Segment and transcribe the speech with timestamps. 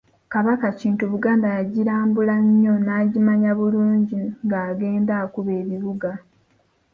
[0.33, 6.11] Kabaka Kintu Buganda yagirambula nnyo n'agimanya bulungi ng'agenda akuba ebibuga.